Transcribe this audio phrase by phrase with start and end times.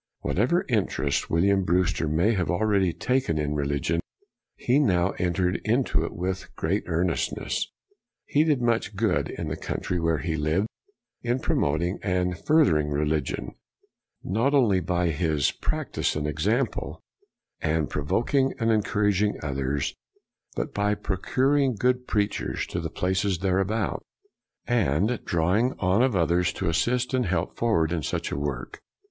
[0.21, 3.99] Whatever interest William Brewster may have already taken in religion,
[4.55, 7.67] he now entered into it with great earnest ness."
[8.25, 10.65] He did much good in the coun try where he lived
[11.21, 13.53] in promoting and furthering religion,
[14.23, 16.99] not only by his prac tice and example,
[17.61, 19.93] and provoking and encouraging others,
[20.55, 24.01] but by procuring good preachers to the places thereabout,
[24.65, 28.79] and drawing on of others to assist and help forward in such a work."